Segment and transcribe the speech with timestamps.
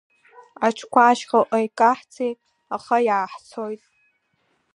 [0.67, 2.39] Аҽқәа ашьхаҟа икаҳцеит,
[2.75, 3.81] аха иааҳцоит.